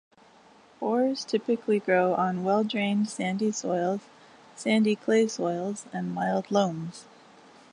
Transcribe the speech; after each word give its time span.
Bors 0.79 1.23
typically 1.23 1.79
grow 1.79 2.15
on 2.15 2.43
well-drained 2.43 3.07
sandy 3.07 3.51
soils, 3.51 4.01
sandy 4.55 4.95
clay 4.95 5.27
soils 5.27 5.85
and 5.93 6.11
mild 6.11 6.49
loams. 6.49 7.05